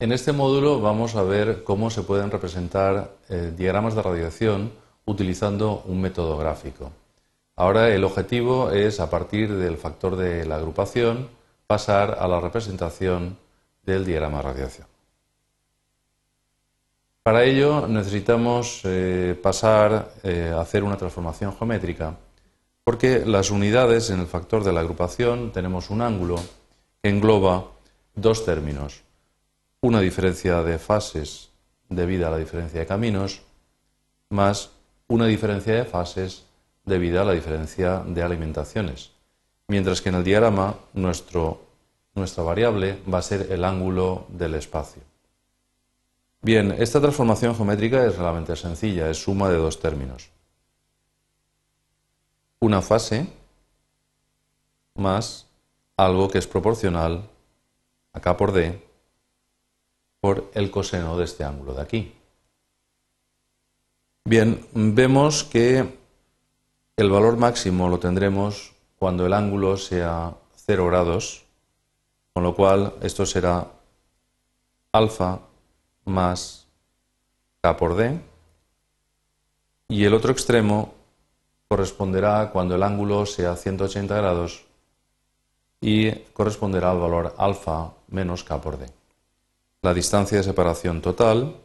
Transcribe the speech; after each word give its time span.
En 0.00 0.10
este 0.10 0.32
módulo 0.32 0.80
vamos 0.80 1.14
a 1.14 1.22
ver 1.22 1.62
cómo 1.62 1.88
se 1.88 2.02
pueden 2.02 2.30
representar 2.30 3.16
eh, 3.28 3.52
diagramas 3.56 3.94
de 3.94 4.02
radiación 4.02 4.72
utilizando 5.04 5.84
un 5.86 6.00
método 6.00 6.36
gráfico. 6.36 6.90
Ahora 7.54 7.88
el 7.90 8.02
objetivo 8.02 8.70
es, 8.70 8.98
a 8.98 9.08
partir 9.08 9.54
del 9.54 9.76
factor 9.76 10.16
de 10.16 10.44
la 10.44 10.56
agrupación, 10.56 11.28
pasar 11.68 12.18
a 12.18 12.26
la 12.26 12.40
representación 12.40 13.38
del 13.84 14.04
diagrama 14.04 14.38
de 14.38 14.42
radiación. 14.42 14.86
Para 17.22 17.44
ello 17.44 17.86
necesitamos 17.86 18.80
eh, 18.84 19.38
pasar 19.40 20.10
eh, 20.24 20.52
a 20.52 20.60
hacer 20.60 20.82
una 20.82 20.96
transformación 20.96 21.56
geométrica 21.56 22.16
porque 22.82 23.24
las 23.24 23.50
unidades 23.50 24.10
en 24.10 24.20
el 24.20 24.26
factor 24.26 24.62
de 24.64 24.72
la 24.72 24.80
agrupación 24.80 25.52
tenemos 25.52 25.88
un 25.88 26.02
ángulo 26.02 26.36
que 27.00 27.08
engloba 27.08 27.68
dos 28.14 28.44
términos, 28.44 29.04
una 29.84 30.00
diferencia 30.00 30.62
de 30.62 30.78
fases 30.78 31.50
debida 31.90 32.28
a 32.28 32.30
la 32.30 32.38
diferencia 32.38 32.80
de 32.80 32.86
caminos 32.86 33.42
más 34.30 34.70
una 35.08 35.26
diferencia 35.26 35.74
de 35.74 35.84
fases 35.84 36.46
debida 36.86 37.20
a 37.20 37.24
la 37.26 37.32
diferencia 37.32 37.98
de 37.98 38.22
alimentaciones, 38.22 39.10
mientras 39.68 40.00
que 40.00 40.08
en 40.08 40.14
el 40.14 40.24
diagrama 40.24 40.76
nuestro, 40.94 41.60
nuestra 42.14 42.42
variable 42.42 42.98
va 43.12 43.18
a 43.18 43.22
ser 43.22 43.52
el 43.52 43.62
ángulo 43.62 44.24
del 44.30 44.54
espacio. 44.54 45.02
Bien, 46.40 46.74
esta 46.78 46.98
transformación 46.98 47.54
geométrica 47.54 48.06
es 48.06 48.16
realmente 48.16 48.56
sencilla, 48.56 49.10
es 49.10 49.22
suma 49.22 49.50
de 49.50 49.58
dos 49.58 49.80
términos. 49.80 50.30
Una 52.60 52.80
fase 52.80 53.26
más 54.94 55.46
algo 55.98 56.30
que 56.30 56.38
es 56.38 56.46
proporcional 56.46 57.28
a 58.14 58.20
K 58.20 58.34
por 58.38 58.52
D 58.52 58.93
por 60.24 60.50
el 60.54 60.70
coseno 60.70 61.18
de 61.18 61.24
este 61.24 61.44
ángulo 61.44 61.74
de 61.74 61.82
aquí. 61.82 62.14
Bien, 64.24 64.66
vemos 64.72 65.44
que 65.44 65.98
el 66.96 67.10
valor 67.10 67.36
máximo 67.36 67.90
lo 67.90 67.98
tendremos 67.98 68.72
cuando 68.98 69.26
el 69.26 69.34
ángulo 69.34 69.76
sea 69.76 70.34
0 70.64 70.86
grados, 70.86 71.44
con 72.32 72.42
lo 72.42 72.54
cual 72.56 72.94
esto 73.02 73.26
será 73.26 73.70
alfa 74.92 75.40
más 76.06 76.68
K 77.60 77.76
por 77.76 77.94
D. 77.94 78.18
Y 79.88 80.06
el 80.06 80.14
otro 80.14 80.32
extremo 80.32 80.94
corresponderá 81.68 82.50
cuando 82.50 82.76
el 82.76 82.82
ángulo 82.82 83.26
sea 83.26 83.56
180 83.56 84.16
grados 84.16 84.64
y 85.82 86.12
corresponderá 86.32 86.92
al 86.92 87.00
valor 87.00 87.34
alfa 87.36 87.92
menos 88.08 88.42
K 88.42 88.58
por 88.62 88.78
D. 88.78 89.03
La 89.84 89.92
distancia 89.92 90.38
de 90.38 90.44
separación 90.44 91.02
total 91.02 91.56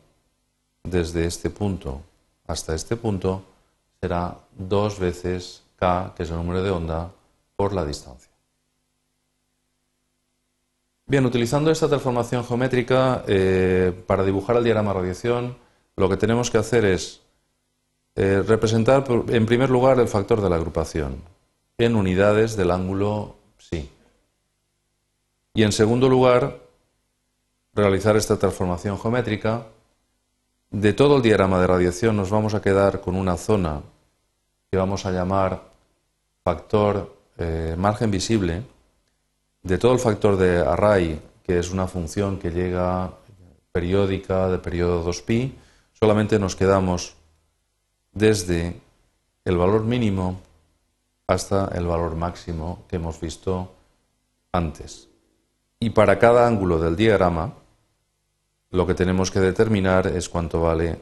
desde 0.84 1.23
este 1.23 1.50
punto 1.50 2.02
hasta 2.48 2.75
este 2.75 2.98
punto 2.98 3.45
será 4.02 4.36
dos 4.58 5.00
veces 5.00 5.64
K, 5.78 6.12
que 6.17 6.23
es 6.23 6.30
el 6.30 6.36
número 6.36 6.62
de 6.62 6.70
onda, 6.70 7.14
por 7.56 7.72
la 7.72 7.86
distancia. 7.86 8.30
Bien, 11.06 11.25
utilizando 11.25 11.72
esta 11.72 11.88
transformación 11.88 12.44
geométrica, 12.44 13.23
eh, 13.25 13.94
para 14.06 14.25
dibujar 14.25 14.58
el 14.58 14.66
diagrama 14.66 14.92
de 14.92 15.00
radiación, 15.00 15.56
lo 15.95 16.09
que 16.09 16.17
tenemos 16.17 16.52
que 16.52 16.58
hacer 16.58 16.84
es 16.84 17.22
eh, 18.16 18.44
representar, 18.45 19.06
en 19.30 19.45
primer 19.45 19.70
lugar, 19.70 19.97
el 19.97 20.09
factor 20.09 20.42
de 20.42 20.50
la 20.50 20.58
agrupación 20.58 21.22
en 21.78 21.95
unidades 21.95 22.58
del 22.58 22.72
ángulo 22.72 23.38
psi. 23.58 23.90
Y 25.53 25.64
en 25.64 25.72
segundo 25.72 26.09
lugar, 26.09 26.67
realizar 27.73 28.16
esta 28.16 28.38
transformación 28.38 29.00
geométrica. 29.00 29.67
De 30.72 30.94
todo 30.94 31.17
el 31.17 31.22
diagrama 31.22 31.59
de 31.59 31.67
radiación 31.67 32.16
nos 32.16 32.30
vamos 32.30 32.53
a 32.53 32.62
quedar 32.62 33.02
con 33.02 33.16
una 33.16 33.38
zona 33.38 33.81
que 34.69 34.78
vamos 34.78 35.06
a 35.06 35.12
llamar 35.12 35.63
factor 36.44 37.18
eh, 37.38 37.75
margen 37.78 38.12
visible, 38.12 38.63
de 39.63 39.78
todo 39.78 39.94
el 39.94 40.00
factor 40.00 40.38
de 40.38 40.59
array, 40.59 41.22
que 41.44 41.59
es 41.59 41.72
una 41.72 41.88
función 41.88 42.38
que 42.38 42.52
llega 42.52 43.12
periódica 43.72 44.47
de 44.50 44.59
periodo 44.59 45.06
2pi, 45.06 45.53
solamente 45.94 46.40
nos 46.40 46.56
quedamos 46.56 47.16
desde 48.12 48.80
el 49.46 49.57
valor 49.57 49.84
mínimo 49.84 50.41
hasta 51.28 51.69
el 51.75 51.86
valor 51.86 52.16
máximo 52.16 52.86
que 52.88 52.96
hemos 52.96 53.19
visto 53.19 53.72
antes. 54.51 55.09
Y 55.79 55.91
para 55.91 56.19
cada 56.19 56.45
ángulo 56.45 56.78
del 56.78 56.95
diagrama, 56.95 57.53
lo 58.72 58.85
que 58.85 58.94
tenemos 58.94 59.31
que 59.31 59.40
determinar 59.40 60.07
es 60.07 60.28
cuánto 60.28 60.62
vale 60.62 61.00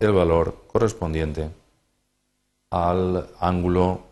el 0.00 0.12
valor 0.12 0.64
correspondiente 0.66 1.50
al 2.70 3.28
ángulo 3.38 4.02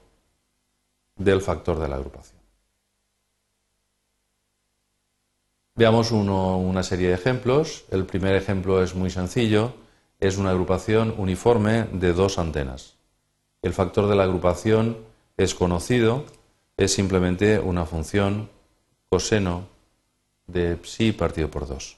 del 1.17 1.41
factor 1.41 1.78
de 1.81 1.88
la 1.88 1.97
agrupación. 1.97 2.38
Veamos 5.75 6.12
una 6.12 6.83
serie 6.83 7.09
de 7.09 7.15
ejemplos. 7.15 7.84
El 7.91 8.05
primer 8.05 8.34
ejemplo 8.34 8.83
es 8.83 8.94
muy 8.94 9.11
sencillo. 9.11 9.75
Es 10.21 10.37
una 10.37 10.50
agrupación 10.50 11.15
uniforme 11.19 11.84
de 11.93 12.12
dos 12.12 12.38
antenas. 12.38 12.94
El 13.62 13.72
factor 13.72 14.09
de 14.09 14.17
la 14.17 14.25
agrupación 14.25 14.99
es 15.37 15.55
conocido, 15.55 16.25
es 16.77 16.93
simplemente 16.93 17.61
una 17.61 17.84
función 17.84 18.50
coseno 19.09 19.67
de 20.47 20.79
psi 20.83 21.13
partido 21.13 21.51
por 21.51 21.67
2. 21.67 21.97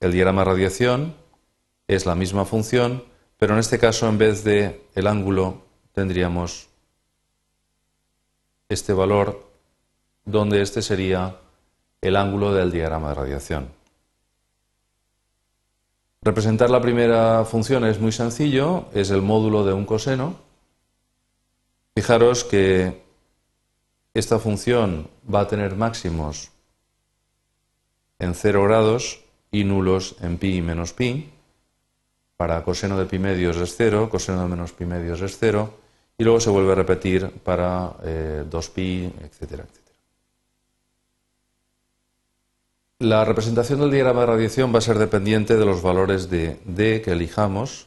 El 0.00 0.12
diagrama 0.12 0.44
radiación 0.44 1.14
es 1.86 2.06
la 2.06 2.14
misma 2.14 2.44
función, 2.44 3.04
pero 3.38 3.54
en 3.54 3.60
este 3.60 3.78
caso 3.78 4.08
en 4.08 4.18
vez 4.18 4.44
de 4.44 4.84
el 4.94 5.06
ángulo 5.06 5.62
tendríamos 5.92 6.68
este 8.68 8.92
valor 8.92 9.48
donde 10.24 10.60
este 10.60 10.82
sería 10.82 11.36
el 12.00 12.16
ángulo 12.16 12.52
del 12.52 12.70
diagrama 12.70 13.08
de 13.08 13.14
radiación. 13.14 13.78
Representar 16.20 16.68
la 16.68 16.80
primera 16.80 17.44
función 17.44 17.84
es 17.86 18.00
muy 18.00 18.12
sencillo, 18.12 18.86
es 18.92 19.10
el 19.10 19.22
módulo 19.22 19.64
de 19.64 19.72
un 19.72 19.86
coseno. 19.86 20.36
Fijaros 21.94 22.44
que 22.44 23.07
esta 24.18 24.38
función 24.38 25.08
va 25.32 25.40
a 25.40 25.48
tener 25.48 25.76
máximos 25.76 26.50
en 28.18 28.34
0 28.34 28.64
grados 28.64 29.20
y 29.50 29.64
nulos 29.64 30.16
en 30.20 30.38
pi 30.38 30.56
y 30.56 30.62
menos 30.62 30.92
pi. 30.92 31.30
Para 32.36 32.62
coseno 32.64 32.98
de 32.98 33.06
pi 33.06 33.18
medios 33.18 33.56
es 33.56 33.76
0, 33.76 34.10
coseno 34.10 34.42
de 34.42 34.48
menos 34.48 34.72
pi 34.72 34.84
medios 34.86 35.20
es 35.20 35.38
0, 35.38 35.72
y 36.18 36.24
luego 36.24 36.40
se 36.40 36.50
vuelve 36.50 36.72
a 36.72 36.74
repetir 36.74 37.30
para 37.44 37.96
2pi, 37.98 38.78
eh, 38.78 39.12
etcétera, 39.22 39.64
etcétera. 39.64 39.98
La 42.98 43.24
representación 43.24 43.78
del 43.78 43.92
diagrama 43.92 44.22
de 44.22 44.26
radiación 44.26 44.74
va 44.74 44.78
a 44.78 44.82
ser 44.82 44.98
dependiente 44.98 45.56
de 45.56 45.64
los 45.64 45.80
valores 45.80 46.28
de 46.28 46.58
D 46.64 47.02
que 47.02 47.12
elijamos, 47.12 47.86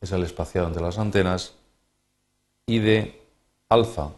es 0.00 0.12
el 0.12 0.22
espaciado 0.22 0.68
entre 0.68 0.82
las 0.82 0.98
antenas, 0.98 1.54
y 2.66 2.78
de 2.78 3.20
alfa, 3.68 4.12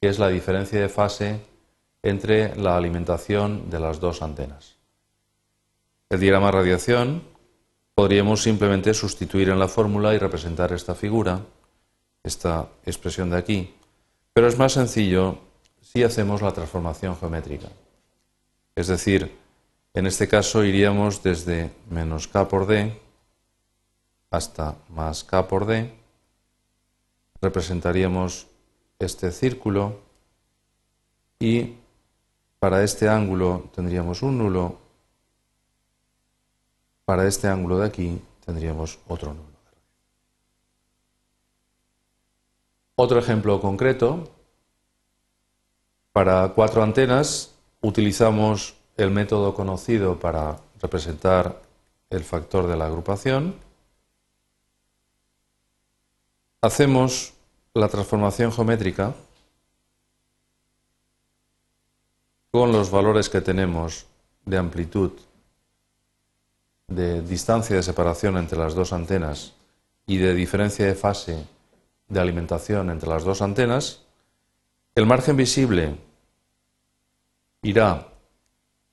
que 0.00 0.08
es 0.08 0.18
la 0.18 0.28
diferencia 0.28 0.80
de 0.80 0.88
fase 0.88 1.40
entre 2.02 2.56
la 2.56 2.76
alimentación 2.76 3.68
de 3.68 3.80
las 3.80 4.00
dos 4.00 4.22
antenas. 4.22 4.76
El 6.08 6.20
diagrama 6.20 6.46
de 6.46 6.52
radiación 6.52 7.22
podríamos 7.94 8.42
simplemente 8.42 8.94
sustituir 8.94 9.50
en 9.50 9.58
la 9.58 9.68
fórmula 9.68 10.14
y 10.14 10.18
representar 10.18 10.72
esta 10.72 10.94
figura, 10.94 11.40
esta 12.22 12.68
expresión 12.86 13.30
de 13.30 13.36
aquí, 13.36 13.74
pero 14.32 14.48
es 14.48 14.58
más 14.58 14.72
sencillo 14.72 15.38
si 15.82 16.02
hacemos 16.02 16.40
la 16.40 16.52
transformación 16.52 17.16
geométrica. 17.16 17.68
Es 18.74 18.86
decir, 18.86 19.36
en 19.92 20.06
este 20.06 20.28
caso 20.28 20.64
iríamos 20.64 21.22
desde 21.22 21.70
menos 21.90 22.26
k 22.28 22.48
por 22.48 22.66
d 22.66 22.98
hasta 24.30 24.76
más 24.88 25.24
k 25.24 25.46
por 25.46 25.66
d, 25.66 25.92
representaríamos 27.42 28.46
este 29.00 29.32
círculo 29.32 29.98
y 31.38 31.74
para 32.58 32.84
este 32.84 33.08
ángulo 33.08 33.70
tendríamos 33.74 34.22
un 34.22 34.38
nulo. 34.38 34.78
Para 37.06 37.26
este 37.26 37.48
ángulo 37.48 37.78
de 37.78 37.86
aquí 37.86 38.22
tendríamos 38.44 38.98
otro 39.08 39.32
nulo. 39.32 39.50
Otro 42.94 43.18
ejemplo 43.18 43.60
concreto. 43.60 44.30
Para 46.12 46.48
cuatro 46.50 46.82
antenas 46.82 47.54
utilizamos 47.80 48.74
el 48.98 49.10
método 49.10 49.54
conocido 49.54 50.20
para 50.20 50.60
representar 50.82 51.62
el 52.10 52.22
factor 52.24 52.66
de 52.66 52.76
la 52.76 52.86
agrupación. 52.86 53.54
Hacemos 56.60 57.32
la 57.74 57.88
transformación 57.88 58.52
geométrica 58.52 59.14
con 62.50 62.72
los 62.72 62.90
valores 62.90 63.28
que 63.28 63.40
tenemos 63.40 64.06
de 64.44 64.58
amplitud, 64.58 65.12
de 66.88 67.22
distancia 67.22 67.76
de 67.76 67.82
separación 67.82 68.36
entre 68.36 68.58
las 68.58 68.74
dos 68.74 68.92
antenas 68.92 69.54
y 70.06 70.16
de 70.16 70.34
diferencia 70.34 70.86
de 70.86 70.96
fase 70.96 71.46
de 72.08 72.20
alimentación 72.20 72.90
entre 72.90 73.08
las 73.08 73.22
dos 73.22 73.40
antenas, 73.40 74.02
el 74.96 75.06
margen 75.06 75.36
visible 75.36 75.96
irá 77.62 78.08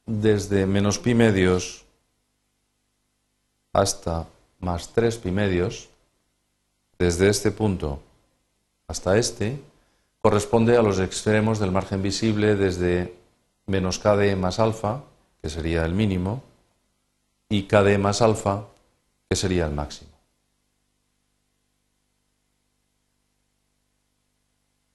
desde 0.06 0.68
menos 0.68 1.00
pi 1.00 1.16
medios 1.16 1.86
hasta 3.74 4.28
más 4.60 4.94
3 4.94 5.18
pi 5.18 5.32
medios, 5.32 5.90
desde 6.98 7.30
este 7.30 7.52
punto 7.52 8.02
hasta 8.88 9.18
este, 9.18 9.60
corresponde 10.20 10.78
a 10.78 10.82
los 10.82 11.00
extremos 11.00 11.60
del 11.60 11.72
margen 11.72 12.02
visible 12.02 12.56
desde 12.56 13.16
menos 13.66 14.00
KD 14.00 14.36
más 14.38 14.60
alfa, 14.60 15.04
que 15.42 15.50
sería 15.50 15.86
el 15.86 15.94
mínimo, 15.94 16.42
y 17.50 17.64
KD 17.64 17.98
más 18.00 18.22
alfa, 18.22 18.66
que 19.30 19.36
sería 19.36 19.66
el 19.66 19.74
máximo. 19.74 20.12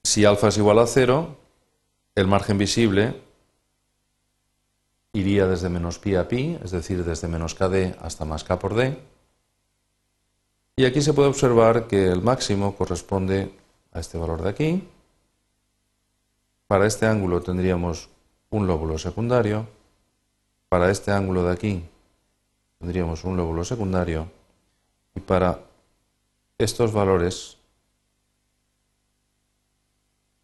Si 0.03 0.25
alfa 0.25 0.49
es 0.49 0.57
igual 0.57 0.79
a 0.79 0.87
cero, 0.87 1.37
el 2.15 2.27
margen 2.27 2.57
visible 2.57 3.19
iría 5.13 5.47
desde 5.47 5.69
menos 5.69 5.99
pi 5.99 6.15
a 6.15 6.27
pi, 6.27 6.57
es 6.63 6.71
decir, 6.71 7.03
desde 7.03 7.27
menos 7.27 7.55
kd 7.55 7.95
hasta 8.01 8.25
más 8.25 8.43
k 8.43 8.57
por 8.59 8.75
d. 8.75 8.97
Y 10.75 10.85
aquí 10.85 11.01
se 11.01 11.13
puede 11.13 11.29
observar 11.29 11.87
que 11.87 12.07
el 12.07 12.21
máximo 12.21 12.75
corresponde 12.75 13.53
a 13.93 13.99
este 13.99 14.17
valor 14.17 14.41
de 14.41 14.49
aquí. 14.49 14.89
Para 16.67 16.87
este 16.87 17.05
ángulo 17.05 17.41
tendríamos 17.41 18.09
un 18.49 18.67
lóbulo 18.67 18.97
secundario. 18.97 19.67
Para 20.69 20.89
este 20.89 21.11
ángulo 21.11 21.43
de 21.43 21.53
aquí 21.53 21.89
tendríamos 22.79 23.23
un 23.23 23.37
lóbulo 23.37 23.63
secundario. 23.63 24.29
Y 25.15 25.19
para 25.19 25.59
estos 26.57 26.91
valores, 26.91 27.57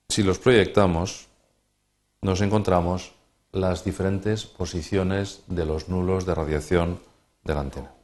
si 0.07 0.23
los 0.23 0.39
proyectamos, 0.39 1.27
nos 2.21 2.41
encontramos 2.41 3.13
las 3.51 3.83
diferentes 3.83 4.45
posiciones 4.45 5.43
de 5.47 5.65
los 5.65 5.89
nulos 5.89 6.25
de 6.25 6.35
radiación 6.35 6.99
de 7.43 7.53
la 7.55 7.61
antena. 7.61 7.98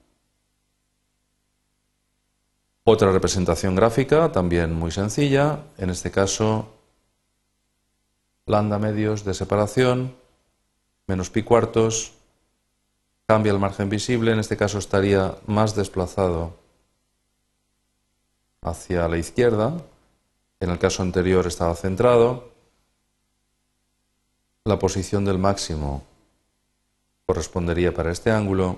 Otra 2.87 3.11
representación 3.11 3.73
gráfica, 3.73 4.31
también 4.31 4.71
muy 4.71 4.91
sencilla, 4.91 5.63
en 5.79 5.89
este 5.89 6.11
caso 6.11 6.71
lambda 8.45 8.77
medios 8.77 9.25
de 9.25 9.33
separación, 9.33 10.15
menos 11.07 11.31
pi 11.31 11.41
cuartos, 11.41 12.13
cambia 13.25 13.51
el 13.51 13.57
margen 13.57 13.89
visible, 13.89 14.33
en 14.33 14.37
este 14.37 14.55
caso 14.55 14.77
estaría 14.77 15.35
más 15.47 15.75
desplazado 15.75 16.53
hacia 18.61 19.07
la 19.07 19.17
izquierda, 19.17 19.73
en 20.59 20.69
el 20.69 20.77
caso 20.77 21.01
anterior 21.01 21.47
estaba 21.47 21.73
centrado, 21.73 22.51
la 24.63 24.77
posición 24.77 25.25
del 25.25 25.39
máximo 25.39 26.03
correspondería 27.25 27.95
para 27.95 28.11
este 28.11 28.29
ángulo, 28.29 28.77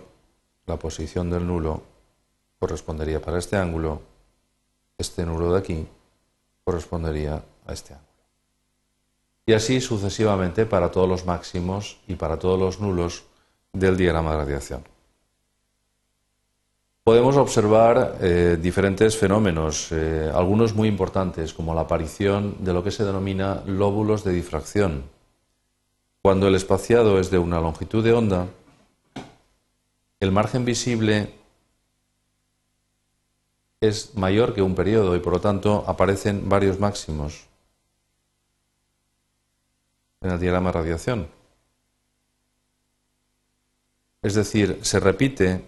la 0.66 0.80
posición 0.80 1.30
del 1.30 1.46
nulo 1.46 1.97
correspondería 2.60 3.22
para 3.22 3.40
este 3.40 3.58
ángulo, 3.58 4.02
este 4.98 5.26
nulo 5.26 5.54
de 5.54 5.60
aquí 5.60 5.88
correspondería 6.64 7.44
a 7.66 7.74
este 7.74 7.94
ángulo. 7.94 8.08
Y 9.46 9.54
así 9.54 9.80
sucesivamente 9.80 10.66
para 10.66 10.92
todos 10.92 11.08
los 11.08 11.26
máximos 11.26 12.00
y 12.08 12.16
para 12.16 12.38
todos 12.38 12.60
los 12.60 12.80
nulos 12.80 13.24
del 13.72 13.96
diagrama 13.96 14.32
de 14.32 14.38
radiación. 14.38 14.84
Podemos 17.04 17.38
observar 17.38 18.18
eh, 18.20 18.58
diferentes 18.62 19.16
fenómenos, 19.16 19.94
eh, 19.94 20.30
algunos 20.34 20.76
muy 20.76 20.90
importantes, 20.90 21.54
como 21.54 21.74
la 21.74 21.82
aparición 21.82 22.58
de 22.60 22.74
lo 22.74 22.84
que 22.84 22.92
se 22.92 23.06
denomina 23.06 23.64
lóbulos 23.66 24.26
de 24.26 24.34
difracción, 24.34 25.04
cuando 26.22 26.50
el 26.50 26.56
espaciado 26.56 27.18
es 27.18 27.32
de 27.32 27.38
una 27.38 27.62
longitud 27.62 28.04
de 28.04 28.12
onda, 28.12 28.48
el 30.20 30.34
margen 30.34 30.66
visible 30.66 31.37
es 33.82 34.16
mayor 34.16 34.54
que 34.54 34.62
un 34.62 34.76
periodo 34.76 35.16
y 35.16 35.20
por 35.20 35.34
lo 35.34 35.42
tanto 35.42 35.84
aparecen 35.88 36.50
varios 36.50 36.80
máximos 36.80 37.48
en 40.22 40.32
el 40.32 40.40
diagrama 40.40 40.72
de 40.72 40.80
radiación. 40.80 41.28
Es 44.22 44.34
decir, 44.34 44.80
se 44.82 45.00
repite, 45.00 45.64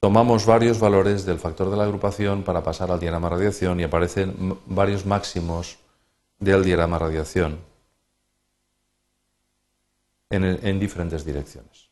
tomamos 0.00 0.44
varios 0.44 0.78
valores 0.78 1.24
del 1.24 1.38
factor 1.38 1.70
de 1.70 1.76
la 1.76 1.84
agrupación 1.84 2.42
para 2.42 2.62
pasar 2.62 2.90
al 2.90 3.00
diagrama 3.00 3.30
de 3.30 3.36
radiación 3.36 3.80
y 3.80 3.84
aparecen 3.84 4.58
varios 4.66 5.06
máximos 5.06 5.78
del 6.38 6.62
diagrama 6.62 6.98
de 6.98 7.04
radiación 7.06 7.58
en, 10.30 10.80
diferentes 10.80 11.24
direcciones. 11.24 11.88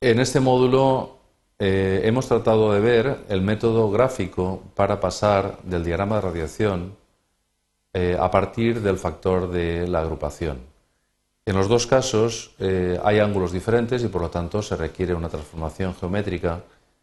En 0.00 0.20
este 0.20 0.40
módulo 0.40 1.15
eh, 1.58 2.02
hemos 2.04 2.28
tratado 2.28 2.72
de 2.72 2.80
ver 2.80 3.24
el 3.28 3.40
método 3.40 3.90
gráfico 3.90 4.62
para 4.74 5.00
pasar 5.00 5.58
del 5.62 5.84
diagrama 5.84 6.16
de 6.16 6.20
radiación 6.20 6.96
eh, 7.94 8.16
a 8.20 8.30
partir 8.30 8.82
del 8.82 8.98
factor 8.98 9.50
de 9.50 9.88
la 9.88 10.00
agrupación. 10.00 10.58
En 11.46 11.56
los 11.56 11.68
dos 11.68 11.86
casos 11.86 12.54
eh, 12.58 13.00
hay 13.02 13.20
ángulos 13.20 13.52
diferentes 13.52 14.02
y 14.02 14.08
por 14.08 14.20
lo 14.20 14.30
tanto 14.30 14.60
se 14.60 14.76
requiere 14.76 15.14
una 15.14 15.28
transformación 15.28 15.94
geométrica 15.94 16.60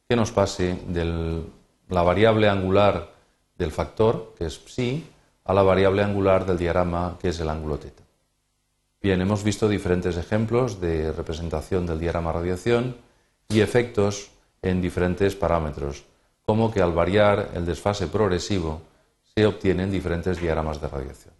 que 0.08 0.16
nos 0.16 0.32
pase 0.32 0.78
de 0.88 1.44
la 1.90 2.04
variable 2.04 2.48
angular 2.50 3.10
del 3.58 3.72
factor, 3.72 4.36
que 4.38 4.46
es 4.46 4.60
psi, 4.66 5.04
a 5.46 5.54
la 5.54 5.64
variable 5.64 6.04
angular 6.04 6.46
del 6.46 6.58
diagrama 6.58 7.18
que 7.20 7.30
es 7.30 7.40
el 7.40 7.50
ángulo 7.50 7.78
θ. 7.78 7.92
Bien, 9.02 9.20
hemos 9.20 9.44
visto 9.44 9.68
diferentes 9.68 10.16
ejemplos 10.16 10.80
de 10.80 11.12
representación 11.12 11.86
del 11.86 12.00
diagrama 12.00 12.32
radiación 12.32 12.96
y 13.50 13.62
efectos 13.62 14.30
en 14.64 14.82
diferentes 14.82 15.36
parámetros, 15.36 16.06
como 16.46 16.72
que 16.72 16.82
al 16.82 16.94
variar 16.94 17.52
el 17.54 17.66
desfase 17.66 18.08
progresivo 18.08 18.82
se 19.36 19.46
obtienen 19.46 19.92
diferentes 19.92 20.40
diagramas 20.40 20.82
de 20.82 20.88
radiación. 20.88 21.33